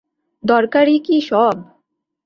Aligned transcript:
দরকারই 0.43 0.97
কি 0.99 1.17
সব। 1.21 1.55